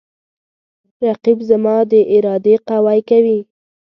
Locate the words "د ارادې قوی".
1.91-2.99